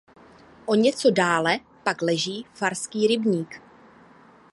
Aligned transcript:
O 0.65 0.75
něco 0.75 1.11
dále 1.11 1.59
pak 1.83 2.01
leží 2.01 2.45
"Farský 2.53 3.07
rybník". 3.07 3.61